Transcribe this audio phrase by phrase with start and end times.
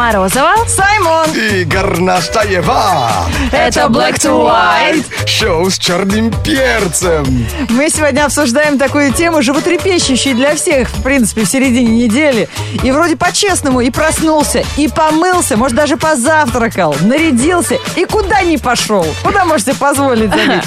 [0.00, 0.54] Морозова.
[0.66, 1.26] Саймон.
[1.34, 3.10] И Горнастаева.
[3.52, 5.04] Это Black to White.
[5.26, 7.46] Шоу с черным перцем.
[7.68, 12.48] Мы сегодня обсуждаем такую тему, животрепещущую для всех, в принципе, в середине недели.
[12.82, 19.04] И вроде по-честному и проснулся, и помылся, может, даже позавтракал, нарядился и куда не пошел.
[19.22, 20.64] Куда можете позволить забить?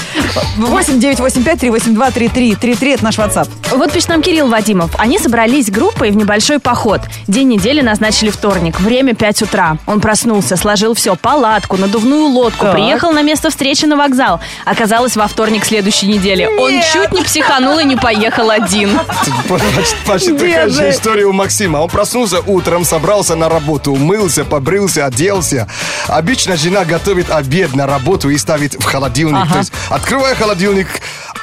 [0.57, 3.49] 8 985 382 33 33 это наш WhatsApp.
[3.71, 4.91] Вот пишет нам Кирилл Вадимов.
[4.99, 7.01] Они собрались группой в небольшой поход.
[7.27, 8.79] День недели назначили вторник.
[8.79, 9.77] Время 5 утра.
[9.85, 11.15] Он проснулся, сложил все.
[11.15, 12.65] Палатку, надувную лодку.
[12.65, 12.73] Так.
[12.73, 14.41] Приехал на место встречи на вокзал.
[14.65, 16.45] Оказалось, во вторник следующей недели.
[16.45, 16.85] Он Нет.
[16.91, 18.99] чуть не психанул и не поехал один.
[20.05, 21.77] Почти, такая же история у Максима.
[21.77, 25.69] Он проснулся утром, собрался на работу, умылся, побрился, оделся.
[26.09, 29.49] Обычно жена готовит обед на работу и ставит в холодильник.
[29.49, 30.89] То есть, открывая холодильник,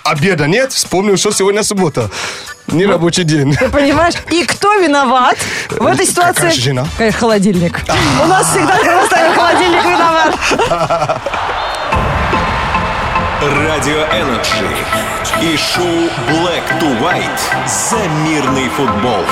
[0.04, 2.10] обеда нет, вспомнил, что сегодня суббота.
[2.72, 3.54] Не рабочий день.
[3.54, 4.14] Ты понимаешь?
[4.30, 5.36] И кто виноват
[5.70, 6.34] в этой ситуации?
[6.34, 6.86] Какая же жена?
[6.96, 7.80] Конечно, холодильник.
[8.22, 10.36] У нас всегда, когда ставим холодильник, виноват.
[13.40, 14.68] Радио Energy
[15.40, 15.84] и шоу
[16.28, 19.24] Black to White за мирный футбол.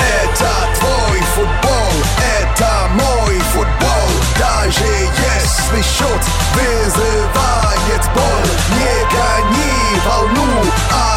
[0.00, 1.92] Это твой футбол,
[2.40, 6.22] это мой футбол Даже если счет
[6.54, 11.13] вызывает боль Не гони волну, а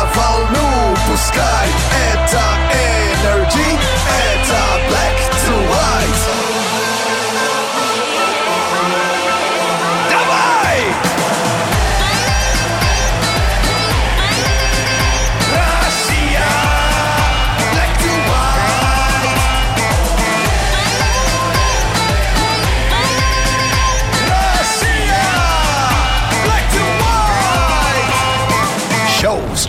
[1.38, 1.69] волну пускай
[2.13, 2.66] Это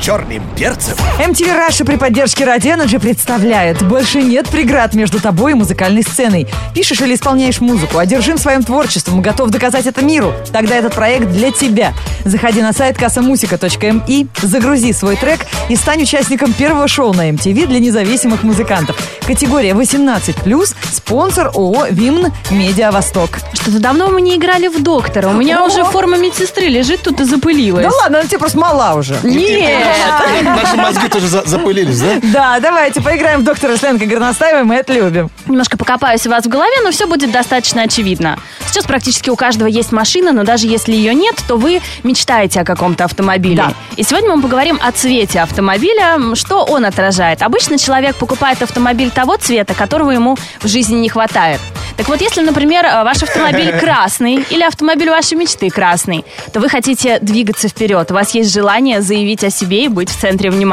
[0.08, 0.94] черным перцем.
[1.18, 6.46] MTV Раша при поддержке Ради Energy представляет «Больше нет преград между тобой и музыкальной сценой».
[6.74, 10.32] Пишешь или исполняешь музыку, одержим своим творчеством и готов доказать это миру?
[10.50, 11.92] Тогда этот проект для тебя.
[12.24, 17.78] Заходи на сайт kassamusica.mi, загрузи свой трек и стань участником первого шоу на MTV для
[17.78, 18.96] независимых музыкантов.
[19.26, 23.28] Категория 18+, спонсор ООО «Вимн Медиа Восток».
[23.52, 25.28] Что-то давно мы не играли в доктора.
[25.28, 25.66] У меня О.
[25.66, 27.84] уже форма медсестры лежит тут и запылилась.
[27.84, 29.18] Да ладно, она тебе просто мала уже.
[29.22, 29.97] Нет!
[29.98, 30.67] bad.
[30.78, 32.08] Мозги тоже за- запылились, да?
[32.22, 35.30] Да, давайте поиграем в доктора с Ленкой Горностаевой, мы это любим.
[35.46, 38.38] Немножко покопаюсь у вас в голове, но все будет достаточно очевидно.
[38.66, 42.64] Сейчас практически у каждого есть машина, но даже если ее нет, то вы мечтаете о
[42.64, 43.56] каком-то автомобиле.
[43.56, 43.72] Да.
[43.96, 47.42] И сегодня мы поговорим о цвете автомобиля, что он отражает.
[47.42, 51.60] Обычно человек покупает автомобиль того цвета, которого ему в жизни не хватает.
[51.96, 56.68] Так вот, если, например, э, ваш автомобиль красный или автомобиль вашей мечты красный, то вы
[56.68, 58.08] хотите двигаться вперед.
[58.10, 60.67] У вас есть желание заявить о себе и быть в центре внимания.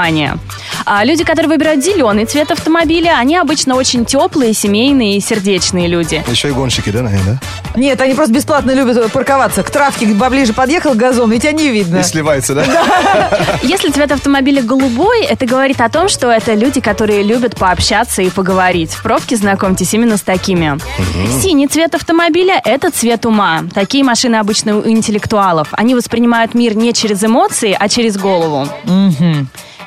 [0.86, 6.24] А люди, которые выбирают зеленый цвет автомобиля, они обычно очень теплые, семейные и сердечные люди.
[6.30, 7.40] Еще и гонщики, да, наверное,
[7.76, 9.64] Нет, они просто бесплатно любят парковаться.
[9.64, 11.98] К травке поближе подъехал к газону, и тебя не видно.
[11.98, 12.02] да?
[12.02, 12.66] И сливается, да?
[13.64, 18.30] Если цвет автомобиля голубой, это говорит о том, что это люди, которые любят пообщаться и
[18.30, 18.92] поговорить.
[18.92, 20.78] В пробке знакомьтесь именно с такими.
[21.42, 23.64] Синий цвет автомобиля– это цвет ума.
[23.74, 25.70] Такие машины обычно у интеллектуалов.
[25.72, 28.68] Они воспринимают мир не через эмоции, а через голову.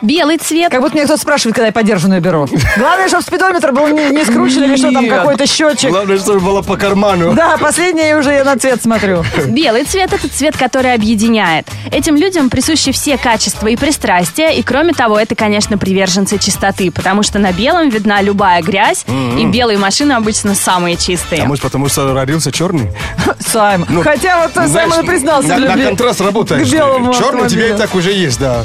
[0.02, 2.46] Белый цвет Как будто меня кто-то спрашивает, когда я подержанную беру.
[2.76, 5.14] Главное, чтобы спидометр был не, не скручен или что там, Нет.
[5.14, 5.90] какой-то счетчик.
[5.90, 7.34] Главное, чтобы было по карману.
[7.34, 9.24] Да, последнее уже я на цвет смотрю.
[9.48, 11.66] Белый цвет– это цвет, который объединяет.
[11.90, 17.22] Этим людям присущи все качества и пристрастия, и кроме того, это, конечно, приверженцы чистоты, потому
[17.22, 19.04] что на белом видна любая грязь,
[19.38, 21.42] и белые машины обычно самые чистые.
[21.42, 22.90] А может, потому что родился черный?
[23.40, 23.84] Сайм.
[23.88, 26.68] Ну, Хотя вот Саймон и признался на, в на любви контраст работаешь.
[26.68, 27.78] к белому Черный у тебя и автомобилю.
[27.78, 28.64] так уже есть, да.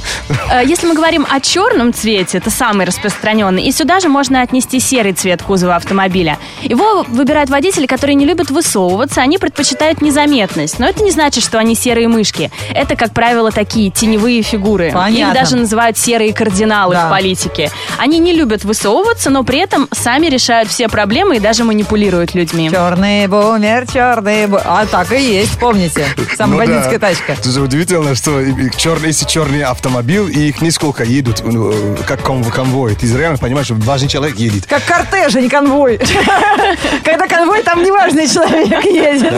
[0.51, 4.79] Э, Если мы говорим о черном цвете, это самый распространенный, и сюда же можно отнести
[4.79, 6.37] серый цвет кузова автомобиля.
[6.61, 10.79] Его выбирают водители, которые не любят высовываться, они предпочитают незаметность.
[10.79, 12.51] Но это не значит, что они серые мышки.
[12.73, 14.91] Это, как правило, такие теневые фигуры.
[14.93, 15.31] Понятно.
[15.31, 17.07] Их даже называют серые кардиналы Да.
[17.07, 17.71] в политике.
[17.97, 22.69] Они не любят высовываться, но при этом сами решают все проблемы и даже манипулируют людьми.
[22.71, 24.63] Черный бумер, черный бумер.
[24.65, 26.05] А так и есть, помните.
[26.37, 26.65] Самая Ну да.
[26.73, 27.33] бандитская тачка.
[27.33, 28.41] Это же удивительно, что
[28.77, 32.95] черный, если черный автомобиль, и их несколько едут, ну, э, как кон- конвой.
[32.95, 34.65] Ты реально понимаешь, что важный человек едет.
[34.65, 35.99] Как кортеж, а не конвой.
[37.03, 39.33] Когда конвой, там неважный человек едет.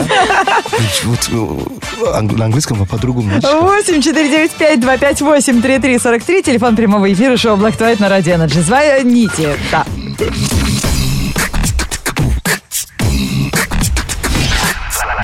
[1.32, 3.40] Э, на английском по-другому.
[3.40, 3.62] знаешь.
[3.62, 8.60] 8 495 258 3343 Телефон прямого эфира шоу Black White на Радио Energy.
[8.62, 9.56] Звоните.
[9.70, 9.84] Да.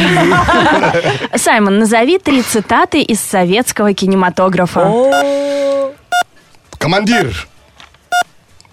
[1.37, 4.81] Саймон, назови три цитаты из советского кинематографа.
[6.81, 7.47] Командир.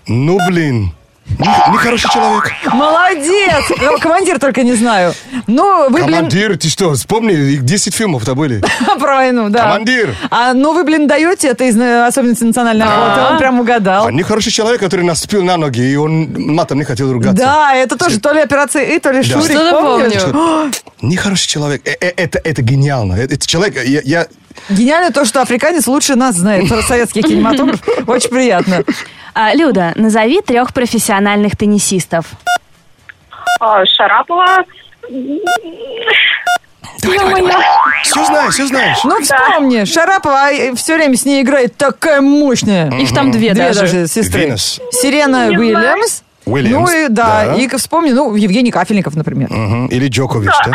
[0.07, 0.93] Ну, блин.
[1.27, 2.53] Не- Нехороший человек.
[2.71, 3.65] Молодец!
[3.81, 5.13] Ну, Командир только не знаю.
[5.45, 8.63] Ну, вы, блин, Командир, ты что, вспомни, их 10 фильмов-то были.
[8.99, 9.63] про войну, да.
[9.63, 10.15] Командир.
[10.31, 13.33] А, ну, вы, блин, даете это из э, особенности национальной охоты.
[13.33, 14.07] Он прям угадал.
[14.07, 17.35] А нехороший человек, который наступил на ноги, и он матом не хотел ругаться.
[17.43, 19.51] Да, это тоже то ли операция И, то ли Шурик.
[19.51, 20.71] Что-то помню.
[21.01, 21.81] Нехороший человек.
[21.83, 23.15] Э, э, Это, это гениально.
[23.15, 24.27] Это, это человек, я, я-
[24.69, 27.79] Гениально то, что африканец лучше нас знает про советский кинематограф.
[28.07, 28.83] Очень приятно.
[29.33, 32.25] А, Люда, назови трех профессиональных теннисистов.
[33.59, 34.63] А, Шарапова.
[37.03, 37.49] Ё-моё.
[38.03, 38.97] все знаешь, все знаешь.
[39.03, 42.89] Ну, вспомни, Шарапова все время с ней играет такая мощная.
[42.99, 43.79] Их там две, Две даже.
[43.81, 44.41] даже сестры.
[44.45, 44.81] Винес.
[44.91, 46.23] Сирена Уильямс.
[46.45, 47.55] Уильямс, Ну и да, да.
[47.55, 49.49] и вспомни, ну, Евгений Кафельников, например.
[49.51, 49.87] Мгм.
[49.87, 50.71] Или Джокович, да?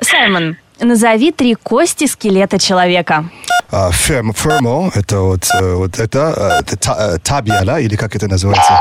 [0.00, 3.24] Саймон, назови три кости скелета человека.
[3.72, 6.76] А, ферм, фермо, это вот, э, вот это, э,
[7.14, 8.72] э, табия, да, или как это называется?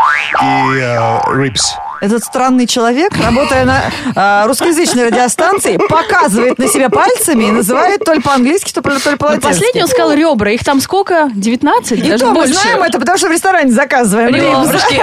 [0.42, 1.76] И рибс.
[2.02, 3.82] Этот странный человек, работая на
[4.16, 9.10] а, русскоязычной радиостанции, показывает на себя пальцами и называет то ли по-английски, то ли, то
[9.10, 9.48] ли Ну, по-латински.
[9.48, 10.52] последний он сказал ребра.
[10.52, 11.30] Их там сколько?
[11.34, 12.00] 19?
[12.00, 12.54] И даже то мы больше.
[12.54, 14.34] знаем это, потому что в ресторане заказываем.
[14.34, 15.02] Ребрышки.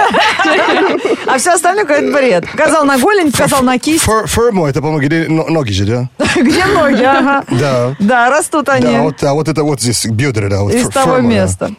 [1.27, 2.49] А все остальное какой-то бред.
[2.51, 4.03] Показал на голень, показал на кисть.
[4.03, 6.09] Фер- фермо, это, по-моему, где но- ноги же, да?
[6.35, 7.03] Где ноги?
[7.03, 7.43] Ага.
[7.51, 7.95] Да.
[7.99, 10.61] Да, растут они а вот это вот здесь бедра, да.
[10.61, 11.71] Вот из того места.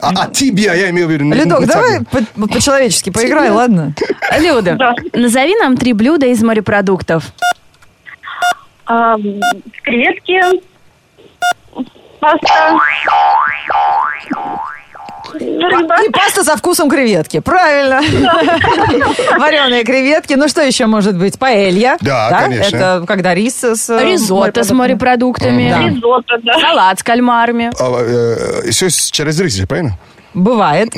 [0.00, 1.24] А, а тибия, я имею в виду.
[1.24, 2.00] Ледок, давай
[2.50, 3.94] по-человечески поиграй, ладно?
[4.42, 4.94] Люда, Да.
[5.12, 7.24] назови нам три блюда из морепродуктов.
[8.86, 9.16] А,
[9.84, 10.40] Креветки.
[12.20, 12.78] Паста.
[15.34, 15.94] Рыба.
[16.04, 17.40] И паста со вкусом креветки.
[17.40, 18.00] Правильно.
[19.38, 20.34] Вареные креветки.
[20.34, 21.38] Ну, что еще может быть?
[21.38, 21.96] Паэлья.
[22.00, 22.76] Да, конечно.
[22.76, 23.88] Это когда рис с...
[23.88, 25.70] э, Ризотто с морепродуктами.
[25.70, 25.88] Да.
[25.88, 26.52] Ризотто, да.
[26.60, 27.70] Салат с кальмарами.
[27.78, 29.98] А, все через рис правильно?
[30.34, 30.88] Бывает.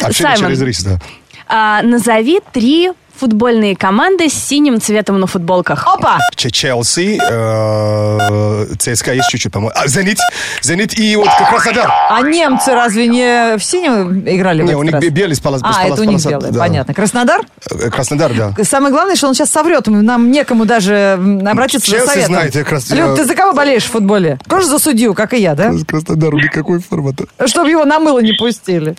[0.00, 0.36] Общение Саймон.
[0.46, 0.98] через рис, да.
[1.46, 5.86] А, назови три футбольные команды с синим цветом на футболках.
[5.86, 6.18] Опа!
[6.36, 9.72] Че- Челси, э, ЦСКА есть чуть-чуть, по-моему.
[9.74, 10.18] А, Зенит,
[10.62, 11.90] Зенит и вот как Краснодар.
[12.10, 15.02] А немцы разве не в синем играли Не, у них раз?
[15.02, 16.58] бе- белый с полос- А, полос- это у них полоса- белый, да.
[16.58, 16.94] понятно.
[16.94, 17.40] Краснодар?
[17.70, 18.64] Э, Краснодар, да.
[18.64, 19.86] Самое главное, что он сейчас соврет.
[19.86, 22.34] Нам некому даже обратиться за Челси советом.
[22.34, 24.38] знает, я крас- Люд, ты за кого болеешь в футболе?
[24.48, 25.72] Тоже за судью, как и я, да?
[25.86, 27.24] Краснодар, никакой формата.
[27.46, 28.96] Чтобы его на мыло не пустили.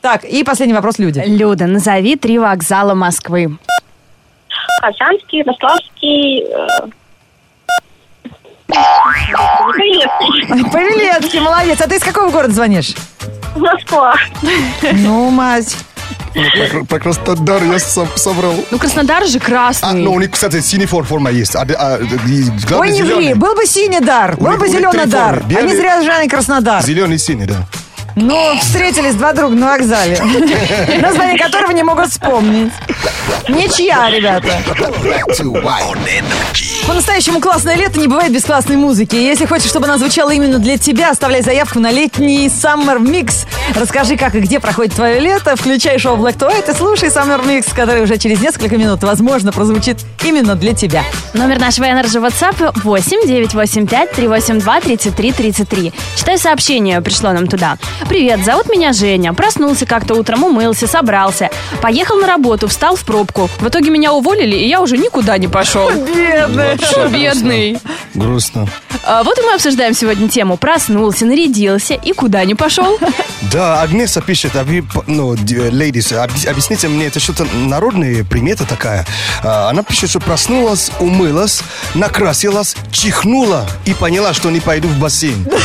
[0.00, 1.22] Так, и последний вопрос, люди.
[1.26, 3.23] Люда, назови три вокзала Москвы.
[4.80, 6.44] Хасанский, Ярославский.
[6.44, 6.86] э,
[8.68, 10.70] Михайловский.
[10.70, 11.80] Павелецкий, молодец.
[11.80, 12.94] А ты из какого города звонишь?
[13.56, 14.14] Москва.
[14.92, 15.76] Ну, мать.
[16.70, 18.54] Про, про Краснодар я сам собрал.
[18.72, 20.02] Ну, Краснодар же А, красный.
[20.02, 21.54] ну, у них, кстати, синий фор- форма есть.
[21.54, 21.98] А, а,
[22.76, 23.14] Ой, не зеленый.
[23.14, 25.34] ври, был бы синий дар, был них- бы у зеленый дар.
[25.36, 25.48] формы.
[25.50, 26.82] Белый- Они зря Краснодар.
[26.82, 27.54] Зеленый и синий, да.
[28.16, 30.16] Ну, встретились два друга на вокзале,
[31.02, 32.72] название которого не могут вспомнить.
[33.48, 34.48] Ничья, ребята.
[36.86, 39.16] По-настоящему классное лето не бывает без классной музыки.
[39.16, 43.46] Если хочешь, чтобы она звучала именно для тебя, оставляй заявку на летний Summer Mix.
[43.74, 45.56] Расскажи, как и где проходит твое лето.
[45.56, 49.50] Включай шоу Black to White и слушай Summer Mix, который уже через несколько минут, возможно,
[49.50, 51.02] прозвучит именно для тебя.
[51.32, 55.92] Номер нашего Energy WhatsApp 8 985 382 33 33.
[56.16, 57.76] Читаю сообщение, пришло нам туда.
[58.08, 59.32] Привет, зовут меня Женя.
[59.32, 61.50] Проснулся как-то утром, умылся, собрался.
[61.82, 63.48] Поехал на работу, встал в пробку.
[63.58, 65.90] В итоге меня уволили, и я уже никуда не пошел.
[66.14, 66.76] Бедный.
[67.10, 67.78] Бедный.
[68.14, 68.68] Грустно.
[69.04, 70.56] А, Вот и мы обсуждаем сегодня тему.
[70.56, 72.98] Проснулся, нарядился и куда не пошел.
[73.52, 79.06] Да, Агнеса пишет, а вы, ну, ladies, объяс- объясните мне, это что-то народная примета такая.
[79.44, 81.60] А, Она пишет, что проснулась, умылась,
[81.94, 85.46] накрасилась, чихнула и поняла, что не пойду в бассейн.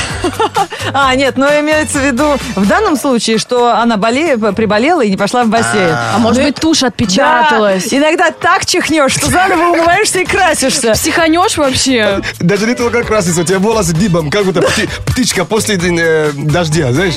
[0.92, 4.38] А, нет, но имеется в виду в данном случае, что она боле...
[4.38, 5.92] приболела и не пошла в бассейн.
[5.92, 7.90] А может быть, тушь отпечаталась.
[7.90, 10.94] Да, иногда так чихнешь, что заново умываешься и красишься.
[10.94, 12.22] Психанешь вообще?
[12.40, 16.92] Даже не только краситься, у тебя волосы дибом, как будто пти- птичка после э, дождя,
[16.92, 17.16] знаешь.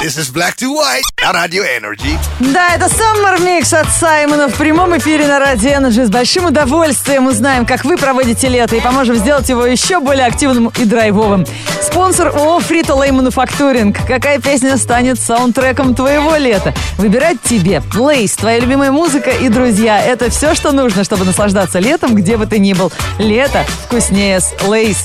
[0.00, 2.16] This is Black to White на Radio Energy.
[2.38, 6.06] Да, это Summer Mix от Саймона в прямом эфире на Радио Energy.
[6.06, 10.68] С большим удовольствием узнаем, как вы проводите лето и поможем сделать его еще более активным
[10.68, 11.44] и драйвовым.
[11.82, 13.96] Спонсор ООО Frito Lay Manufacturing.
[14.06, 16.72] Какая песня станет саундтреком твоего лета?
[16.96, 17.82] Выбирать тебе.
[17.94, 20.00] Lay's, твоя любимая музыка и друзья.
[20.00, 22.92] Это все, что нужно, чтобы наслаждаться летом, где бы ты ни был.
[23.18, 25.04] Лето вкуснее с Lay's.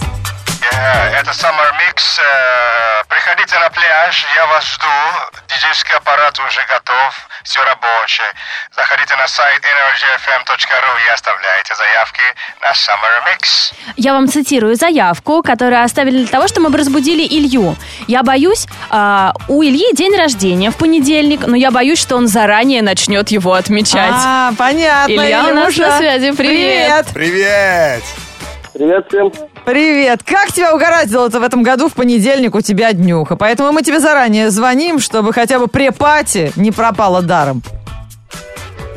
[0.72, 2.20] Э, Это Summer Mix.
[2.20, 4.88] Э, Приходите на пляж, я вас жду.
[5.48, 8.26] Диджейский аппарат уже готов, все рабочее.
[8.76, 12.22] Заходите на сайт energyfm.ru и оставляйте заявки
[12.64, 13.76] на Summer Mix.
[13.98, 17.76] Я вам цитирую заявку, которую оставили для того, чтобы мы разбудили Илью.
[18.08, 22.82] Я боюсь, а, у Ильи день рождения в понедельник, но я боюсь, что он заранее
[22.82, 24.24] начнет его отмечать.
[24.26, 25.12] А, понятно.
[25.12, 26.32] Илья у нас на связи.
[26.32, 27.06] Привет.
[27.14, 28.04] Привет!
[28.74, 29.32] Привет всем.
[29.66, 30.24] Привет!
[30.24, 33.38] Как тебя угораздило-то в этом году в понедельник у тебя днюха?
[33.38, 37.64] Поэтому мы тебе заранее звоним, чтобы хотя бы препати не пропало даром.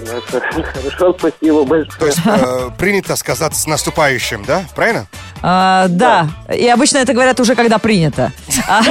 [0.31, 1.99] Хорошо, спасибо большое.
[1.99, 4.63] То есть э, принято сказать с наступающим, да?
[4.75, 5.07] Правильно?
[5.43, 6.29] А, да.
[6.53, 8.33] и обычно это говорят уже, когда принято.
[8.69, 8.83] А,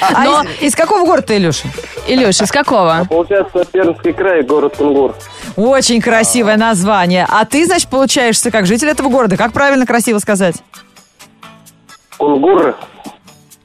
[0.00, 1.68] а Но- из, из какого города ты, Илюша?
[2.06, 3.06] Илюш, из какого?
[3.08, 5.14] Получается, Пермский край, город Кунгур.
[5.56, 7.26] Очень красивое название.
[7.28, 9.36] А ты, значит, получаешься как житель этого города.
[9.36, 10.56] Как правильно красиво сказать?
[12.24, 12.74] Кунгур.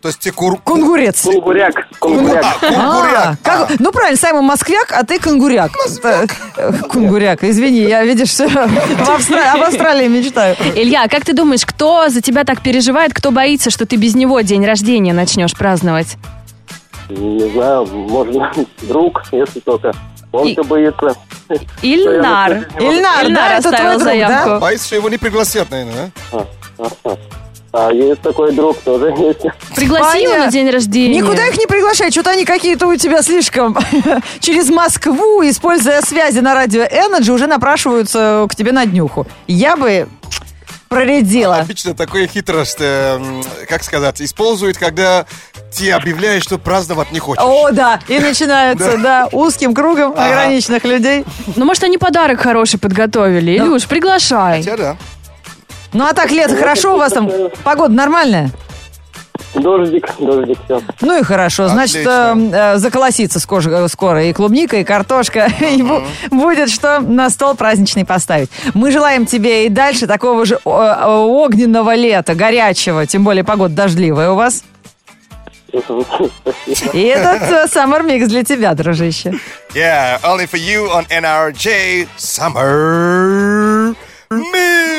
[0.01, 0.57] То есть те кур...
[0.63, 1.23] Кунгурец.
[1.23, 1.75] Кунгуряк.
[1.77, 2.45] А, Кунгуряк.
[2.45, 3.41] А, кунгуряк.
[3.43, 5.71] как- ну правильно, Саймон Москвяк, а ты кунгуряк.
[5.85, 6.25] Это-
[6.55, 10.55] э, Кунгуряк, извини, я, видишь, в Австра- об Австралии мечтаю.
[10.75, 14.39] Илья, как ты думаешь, кто за тебя так переживает, кто боится, что ты без него
[14.39, 16.15] день рождения начнешь праздновать?
[17.09, 18.51] Не знаю, можно
[18.83, 19.91] друг, если только.
[20.31, 21.15] Он И- боится.
[21.81, 22.67] Ильнар.
[22.79, 24.03] Ильнар, да, это твой друг, да?
[24.05, 24.59] заявку.
[24.61, 26.45] Боится, что его не пригласят, наверное, да?
[27.71, 29.41] А есть такой друг, тоже есть.
[29.75, 31.15] Пригласи его на день рождения.
[31.19, 33.77] Никуда их не приглашай, что-то они какие-то у тебя слишком
[34.39, 39.27] через Москву, используя связи на радио Energy, уже напрашиваются к тебе на днюху.
[39.47, 40.07] Я бы
[40.87, 41.57] проредила.
[41.57, 43.19] Обычно такое хитрость, э,
[43.67, 45.27] как сказать, используют, когда
[45.71, 47.43] ты объявляешь, что праздновать не хочешь.
[47.43, 51.23] О, да, и начинается, да, узким кругом ограниченных людей.
[51.55, 53.57] Ну, может, они подарок хороший подготовили.
[53.57, 54.57] Илюш, приглашай.
[54.63, 54.97] Хотя да.
[55.93, 57.29] Ну, а так, лето, хорошо у вас там?
[57.63, 58.51] Погода нормальная?
[59.55, 60.81] Дождик, дождик, все.
[61.01, 66.05] Ну и хорошо, значит, э, э, заколосится скоро, скоро и клубника, и картошка, и бу-
[66.29, 68.49] будет что на стол праздничный поставить.
[68.75, 73.73] Мы желаем тебе и дальше такого же о- о- огненного лета, горячего, тем более погода
[73.73, 74.63] дождливая у вас.
[76.93, 79.33] И этот э, Summer Mix для тебя, дружище.
[79.73, 83.95] Yeah, only for you on NRJ Summer
[84.29, 84.98] Mix.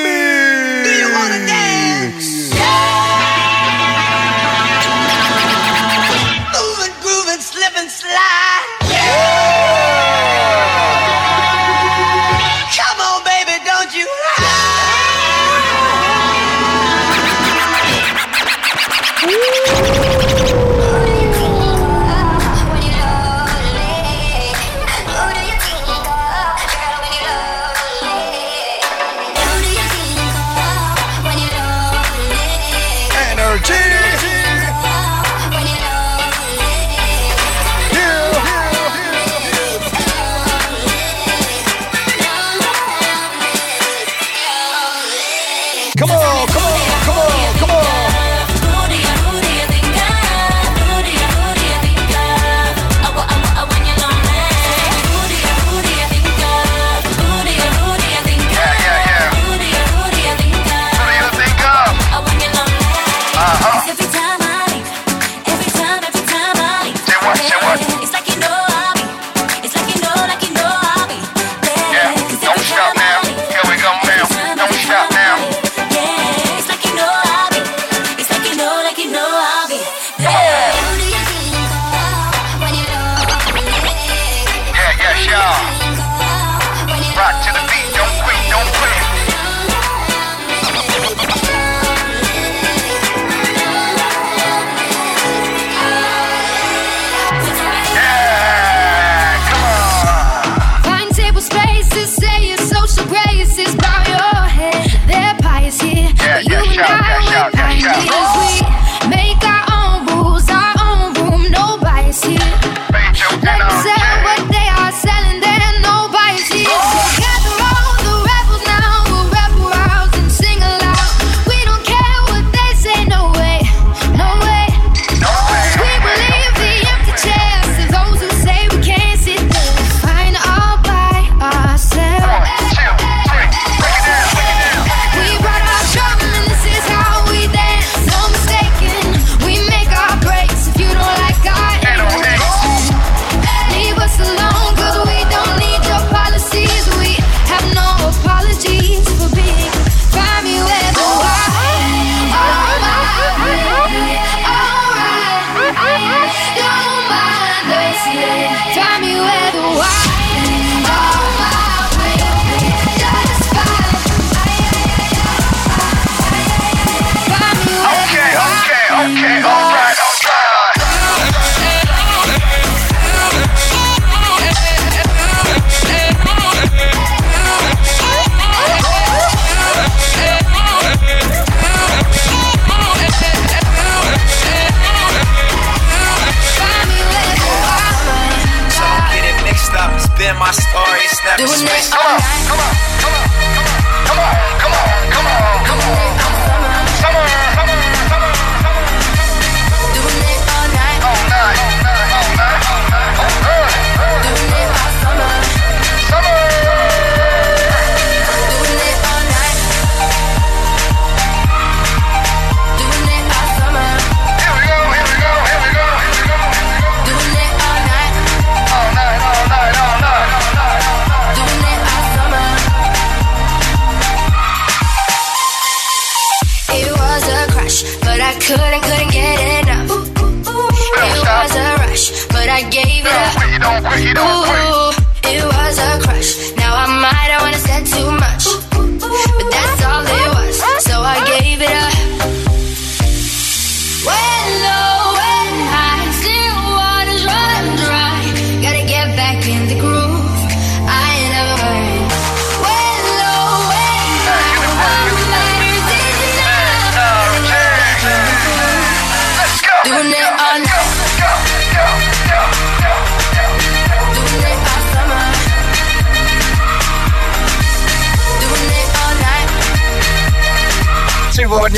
[191.21, 191.91] snap Doing this.
[191.91, 192.90] Come on, come on.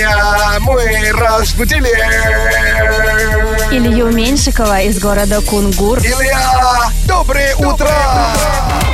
[0.02, 1.88] Сегодня мы разбудили
[3.70, 6.00] Илью Меньшикова из города Кунгур.
[6.00, 7.88] Илья, доброе утро!
[7.88, 8.91] My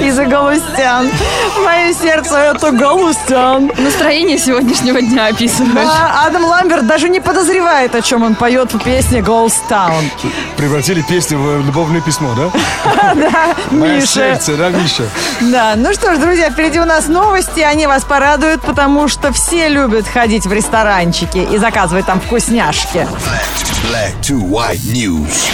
[0.00, 1.10] is a Галустян.
[1.64, 3.70] Мое сердце это Галустян.
[3.78, 5.88] Настроение сегодняшнего дня описываешь.
[5.88, 10.04] А Адам Ламберт даже не подозревает, о чем он поет в песне Ghost Town.
[10.56, 13.14] Превратили песню в любовное письмо, да?
[13.14, 14.06] Да, Мое Миша.
[14.06, 15.04] сердце, да, Миша?
[15.40, 19.68] Да, ну что ж, друзья, впереди у нас новости, они вас порадуют, потому что все
[19.68, 23.06] любят ходить в ресторанчики и заказывать там вкусняшки.
[23.90, 25.48] Black to white news.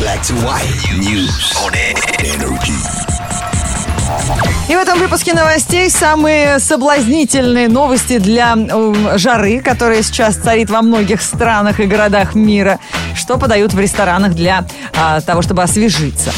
[0.00, 1.72] Black to white news on
[2.18, 3.17] energy.
[4.68, 8.56] И в этом выпуске новостей самые соблазнительные новости для
[9.16, 12.78] жары, которая сейчас царит во многих странах и городах мира,
[13.14, 16.32] что подают в ресторанах для а, того, чтобы освежиться.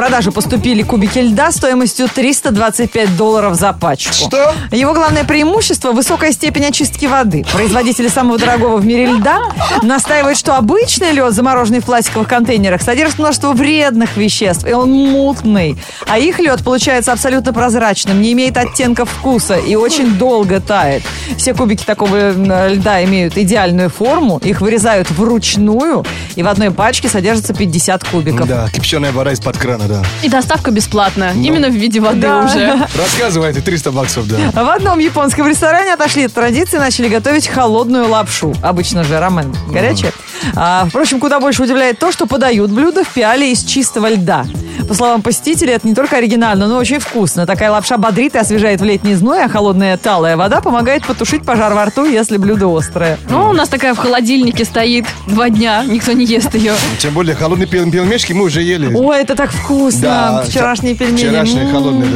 [0.00, 4.14] Продажу поступили кубики льда стоимостью 325 долларов за пачку.
[4.14, 4.54] Что?
[4.72, 7.44] Его главное преимущество– высокая степень очистки воды.
[7.52, 9.42] Производители самого дорогого в мире льда
[9.82, 15.76] настаивают, что обычный лед, замороженный в пластиковых контейнерах, содержит множество вредных веществ, и он мутный.
[16.08, 21.02] А их лед получается абсолютно прозрачным, не имеет оттенков вкуса и очень долго тает.
[21.36, 22.30] Все кубики такого
[22.70, 28.48] льда имеют идеальную форму, их вырезают вручную, и в одной пачке содержится 50 кубиков.
[28.48, 30.02] Да, кипяченая вода из-под крана, да.
[30.22, 31.32] И доставка бесплатная.
[31.34, 32.44] Именно в виде воды Да.
[32.44, 32.86] уже.
[32.96, 34.36] Рассказывайте, 300 баксов, да.
[34.62, 38.54] В одном японском ресторане отошли от традиции и начали готовить холодную лапшу.
[38.62, 40.12] Обычно же рамен горячая.
[40.54, 44.44] А, впрочем, куда больше удивляет то, что подают блюдо в пиале из чистого льда.
[44.88, 47.46] По словам посетителей, это не только оригинально, но очень вкусно.
[47.46, 51.74] Такая лапша бодрит и освежает в летний зной, а холодная талая вода помогает потушить пожар
[51.74, 53.18] во рту, если блюдо острое.
[53.28, 56.72] Ну, у нас такая в холодильнике стоит два дня, никто не ест ее.
[56.98, 58.92] Тем более холодные пел- пельмешки мы уже ели.
[58.94, 59.69] Ой, это так вкусно!
[60.00, 61.16] Да, Вчерашние пельмени.
[61.18, 61.72] Вчерашние М.
[61.72, 62.10] холодные,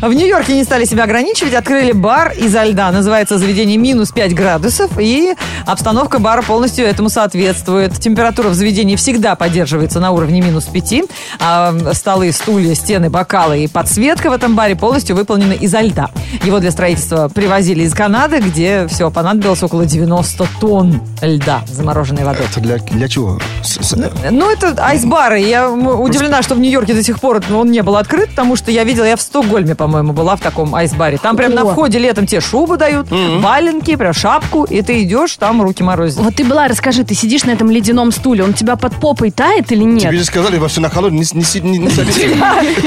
[0.00, 0.08] да.
[0.08, 2.90] В Нью-Йорке не стали себя ограничивать, открыли бар изо льда.
[2.90, 5.34] Называется заведение минус 5 градусов, и
[5.66, 7.98] обстановка бара полностью этому соответствует.
[7.98, 11.02] Температура в заведении всегда поддерживается на уровне минус 5,
[11.40, 16.10] а столы, стулья, стены, бокалы и подсветка в этом баре полностью выполнены изо льда.
[16.44, 22.46] Его для строительства привозили из Канады, где все понадобилось около 90 тонн льда замороженной водой.
[22.50, 23.38] Это для, для чего?
[23.62, 23.96] С-
[24.30, 25.40] Ну, это айсбары.
[25.40, 28.82] Я удивлена, что в Нью-Йорке до сих пор он не был открыт, потому что я
[28.82, 31.16] видела, я в Стокгольме, по-моему, была в таком айсбаре.
[31.18, 35.62] Там прям на входе летом тебе шубу дают, валенки, прям шапку, и ты идешь, там
[35.62, 36.18] руки морозят.
[36.20, 39.70] Вот ты была, расскажи, ты сидишь на этом ледяном стуле, он тебя под попой тает
[39.72, 40.02] или нет?
[40.02, 42.16] Тебе же сказали, во все на холодный, не, не, не, не садись.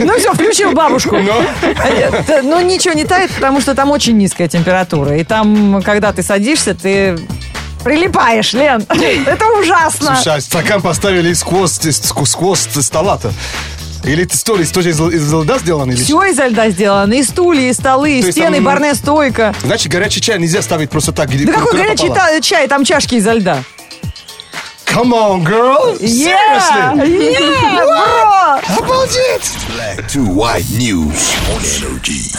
[0.03, 1.15] Ну все, включил бабушку.
[1.15, 5.15] Э, т- Ну ничего не тает, потому что там очень низкая температура.
[5.17, 7.17] И там, когда ты садишься, ты
[7.83, 8.85] прилипаешь, Лен.
[9.25, 10.15] Это ужасно.
[10.15, 13.31] Слушай, а стакан поставили сквозь, ск- сквозь стола-то.
[14.03, 15.91] Или ты стол из- тоже из, из льда сделан?
[15.91, 17.13] Или Все изо льда сделано.
[17.13, 19.53] И стулья, и столы, и То стены, и там- барная стойка.
[19.63, 21.29] Значит, горячий чай нельзя ставить просто так.
[21.29, 22.29] где- Да какой горячий попало.
[22.29, 23.63] та- чай, там чашки изо льда.
[24.87, 25.97] Come on, girl!
[26.01, 26.35] Yeah!
[26.35, 27.31] Seriously?
[27.31, 28.83] Yeah, бро!
[28.83, 29.49] Обалдеть!
[29.69, 32.35] Black to white news on energy.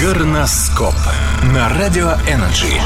[0.00, 0.94] Горноскоп
[1.52, 2.80] на Радио Energy.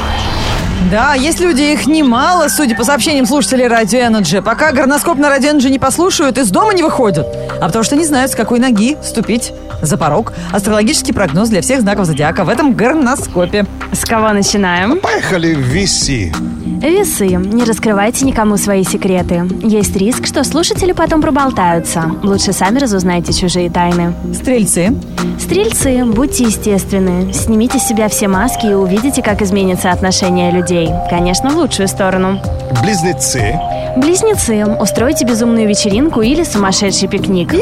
[0.88, 4.42] Да, есть люди, их немало, судя по сообщениям слушателей Радио Energy.
[4.42, 7.26] Пока горноскоп на Радио Energy не послушают, из дома не выходят.
[7.60, 10.32] А потому что не знают, с какой ноги ступить за порог.
[10.52, 13.66] Астрологический прогноз для всех знаков зодиака в этом горноскопе.
[13.92, 14.98] С кого начинаем?
[15.00, 16.32] Поехали виси.
[16.80, 17.26] Весы.
[17.28, 19.42] Не раскрывайте никому свои секреты.
[19.62, 22.12] Есть риск, что слушатели потом проболтаются.
[22.22, 24.14] Лучше сами разузнайте чужие тайны.
[24.34, 24.96] Стрельцы.
[25.38, 27.32] Стрельцы, будьте естественны.
[27.34, 30.69] Снимите с себя все маски и увидите, как изменится отношение людей.
[31.08, 32.40] Конечно, в лучшую сторону.
[32.80, 33.58] Близнецы.
[33.96, 37.52] Близнецы, устройте безумную вечеринку или сумасшедший пикник.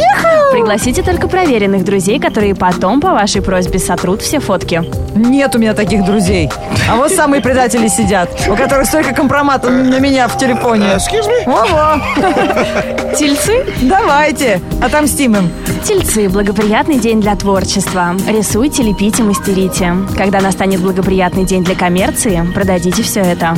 [0.52, 4.82] Пригласите только проверенных друзей, которые потом по вашей просьбе сотрут все фотки.
[5.14, 6.50] Нет у меня таких друзей.
[6.90, 10.96] А вот самые предатели сидят, у которых столько компромата на меня в телефоне.
[10.96, 11.46] Excuse me?
[11.46, 13.14] Во-во.
[13.16, 13.64] Тельцы?
[13.80, 15.50] Давайте, отомстим им.
[15.84, 18.14] Тельцы– благоприятный день для творчества.
[18.28, 19.94] Рисуйте, лепите, мастерите.
[20.16, 23.56] Когда настанет благоприятный день для коммерции, продадите все это.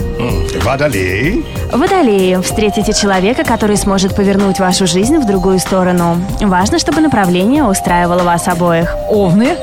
[0.64, 1.44] Водолей.
[1.72, 6.16] Водолеи– встретите человека, который сможет повернуть вашу жизнь в другую сторону.
[6.40, 8.94] Важно, чтобы направление устраивало вас обоих.
[9.08, 9.56] Овны.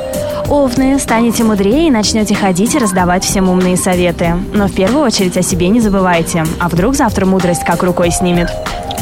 [0.49, 4.35] Овны, станете мудрее и начнете ходить и раздавать всем умные советы.
[4.53, 6.45] Но в первую очередь о себе не забывайте.
[6.59, 8.49] А вдруг завтра мудрость как рукой снимет?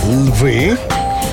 [0.08, 0.78] Львы.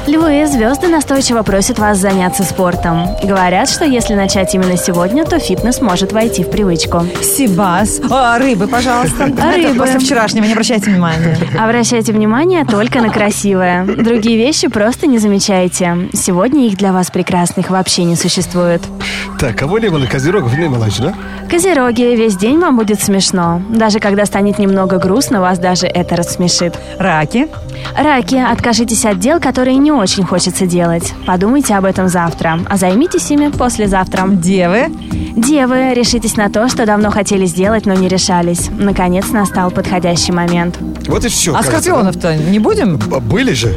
[0.07, 3.07] Львы, звезды настойчиво просят вас заняться спортом.
[3.23, 7.07] Говорят, что если начать именно сегодня, то фитнес может войти в привычку.
[7.23, 8.01] Сибас.
[8.11, 9.25] А, рыбы, пожалуйста.
[9.39, 9.79] Это Рыбы.
[9.79, 11.37] после вчерашнего, не обращайте внимания.
[11.59, 13.85] Обращайте внимание только на красивое.
[13.85, 16.09] Другие вещи просто не замечайте.
[16.13, 18.83] Сегодня их для вас прекрасных вообще не существует.
[19.43, 20.07] Так, кого не было?
[20.07, 21.15] Козерогов не было еще, да?
[21.51, 23.61] Козероги, весь день вам будет смешно.
[23.71, 26.79] Даже когда станет немного грустно, вас даже это рассмешит.
[26.97, 27.49] Раки.
[27.99, 31.13] Раки, откажитесь от дел, которые не очень хочется делать.
[31.27, 34.29] Подумайте об этом завтра, а займитесь ими послезавтра.
[34.29, 34.93] Девы.
[35.37, 38.71] Девы, решитесь на то, что давно хотели сделать, но не решались.
[38.71, 40.79] Наконец настал подходящий момент.
[41.09, 41.53] Вот и все.
[41.57, 42.97] А скорпионов-то не будем?
[42.97, 43.77] Были же.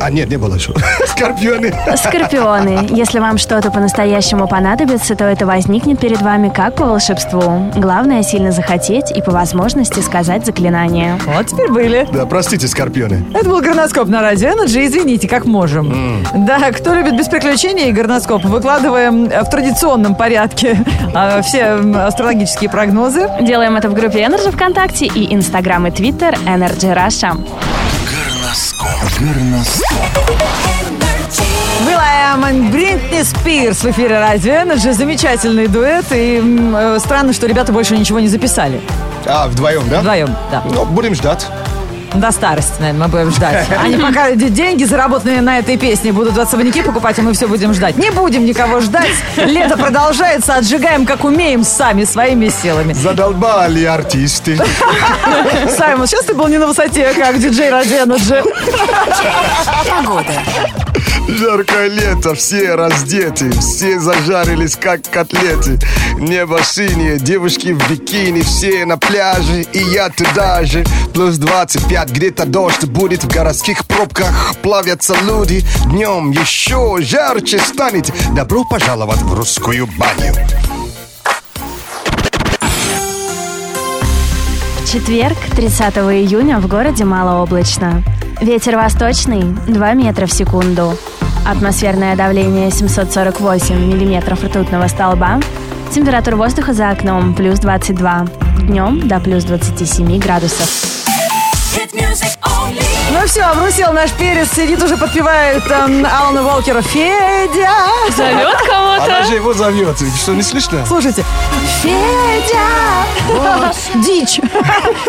[0.00, 0.72] А, нет, не было еще.
[1.06, 1.72] Скорпионы.
[1.96, 7.70] Скорпионы, если вам что-то по-настоящему понадобится, то это возникнет перед вами как по волшебству.
[7.76, 11.18] Главное сильно захотеть и по возможности сказать заклинание.
[11.26, 12.08] Вот теперь были.
[12.12, 13.24] Да, простите, скорпионы.
[13.34, 14.86] Это был горноскоп на радио Energy.
[14.86, 16.24] Извините, как можем.
[16.34, 20.78] Да, кто любит без приключений и горноскоп, выкладываем э, в традиционном порядке
[21.14, 21.74] э, все
[22.06, 23.28] астрологические прогнозы.
[23.40, 27.36] Делаем это в группе Energy ВКонтакте и Инстаграм и Твиттер Energy Russia.
[28.88, 29.18] Горноскоп.
[29.18, 29.84] Горноскоп.
[31.86, 34.92] Will.i.am и Бритни Спирс в эфире радио Energy.
[34.92, 36.06] Замечательный дуэт.
[36.12, 38.80] И э, странно, что ребята больше ничего не записали.
[39.26, 40.00] А, вдвоем, да?
[40.00, 40.62] Вдвоем, да.
[40.64, 41.46] Ну, будем ждать.
[42.14, 43.66] До старости, наверное, мы будем ждать.
[43.78, 47.96] Они пока деньги, заработанные на этой песне, будут особняки покупать, а мы все будем ждать.
[47.96, 49.12] Не будем никого ждать.
[49.36, 52.92] Лето продолжается, отжигаем, как умеем, сами, своими силами.
[52.92, 54.58] Задолбали артисты.
[55.76, 58.44] Саймон, сейчас ты был не на высоте, как диджей Радио Energy.
[61.28, 65.78] Жаркое лето, все раздеты, все зажарились, как котлеты.
[66.18, 70.84] Небо синее, девушки в бикини, все на пляже, и я туда же.
[71.12, 74.54] Плюс 25, где-то дождь будет в городских пробках.
[74.62, 78.12] Плавятся люди, днем еще жарче станет.
[78.34, 80.34] Добро пожаловать в русскую баню.
[84.90, 88.02] Четверг, 30 июня, в городе малооблачно.
[88.40, 90.96] Ветер восточный 2 метра в секунду.
[91.46, 95.40] Атмосферное давление 748 миллиметров ртутного столба.
[95.92, 98.26] Температура воздуха за окном плюс 22.
[98.62, 100.87] Днем до плюс 27 градусов.
[103.10, 106.82] Ну все, обрусел наш перец, сидит уже подпевает эм, Алана Волкера.
[106.82, 107.70] Федя!
[108.14, 109.24] Зовет Она кого-то?
[109.24, 109.96] же его зовет.
[110.20, 110.84] Что, не слышно?
[110.86, 111.24] Слушайте.
[111.82, 112.98] Федя!
[113.94, 114.40] Дичь.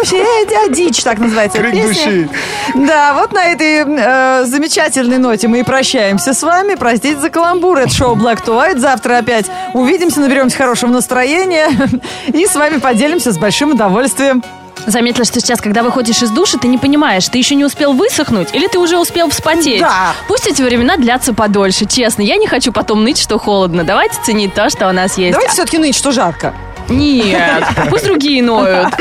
[0.03, 2.29] Федя Дичь, так называется Крик души.
[2.73, 6.75] Да, вот на этой э, замечательной ноте мы и прощаемся с вами.
[6.75, 7.77] Простите за каламбур.
[7.79, 8.79] Это шоу Black to White.
[8.79, 11.69] Завтра опять увидимся, наберемся хорошего настроения
[12.27, 14.43] и с вами поделимся с большим удовольствием.
[14.87, 18.49] Заметила, что сейчас, когда выходишь из души, ты не понимаешь, ты еще не успел высохнуть
[18.53, 19.81] или ты уже успел вспотеть.
[19.81, 20.13] Да.
[20.27, 22.21] Пусть эти времена длятся подольше, честно.
[22.21, 23.83] Я не хочу потом ныть, что холодно.
[23.83, 25.33] Давайте ценить то, что у нас есть.
[25.33, 26.53] Давайте все-таки ныть, что жарко.
[26.89, 28.93] Нет, пусть другие ноют.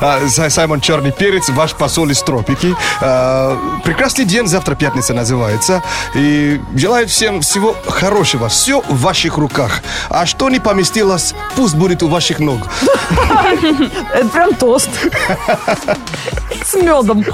[0.00, 2.74] А, Сай- Саймон Черный Перец, ваш посол из тропики.
[3.00, 5.82] А, прекрасный день, завтра пятница называется.
[6.14, 8.48] И желаю всем всего хорошего.
[8.48, 9.82] Все в ваших руках.
[10.10, 12.60] А что не поместилось, пусть будет у ваших ног.
[14.14, 14.90] Это прям тост.
[16.64, 17.24] С медом.